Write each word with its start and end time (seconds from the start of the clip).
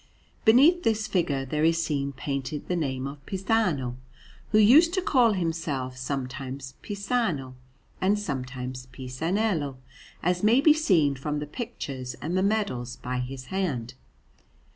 Beneath 0.45 0.81
this 0.81 1.05
figure 1.05 1.45
there 1.45 1.63
is 1.63 1.85
seen 1.85 2.11
painted 2.11 2.67
the 2.67 2.75
name 2.75 3.05
of 3.05 3.23
Pisano, 3.27 3.97
who 4.49 4.57
used 4.57 4.95
to 4.95 5.01
call 5.03 5.33
himself 5.33 5.95
sometimes 5.95 6.73
Pisano, 6.81 7.53
and 8.01 8.17
sometimes 8.17 8.87
Pisanello, 8.87 9.77
as 10.23 10.41
may 10.41 10.59
be 10.59 10.73
seen 10.73 11.13
from 11.13 11.37
the 11.37 11.45
pictures 11.45 12.15
and 12.15 12.35
the 12.35 12.41
medals 12.41 12.95
by 12.95 13.19
his 13.19 13.45
hand. 13.53 13.93